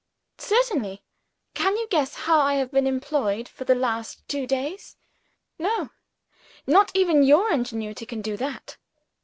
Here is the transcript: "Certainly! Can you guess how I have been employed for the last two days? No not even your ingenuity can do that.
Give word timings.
"Certainly! 0.39 1.03
Can 1.53 1.77
you 1.77 1.85
guess 1.91 2.15
how 2.15 2.39
I 2.39 2.55
have 2.55 2.71
been 2.71 2.87
employed 2.87 3.47
for 3.47 3.65
the 3.65 3.75
last 3.75 4.27
two 4.27 4.47
days? 4.47 4.97
No 5.59 5.91
not 6.65 6.89
even 6.95 7.21
your 7.21 7.51
ingenuity 7.53 8.07
can 8.07 8.23
do 8.23 8.35
that. 8.37 8.77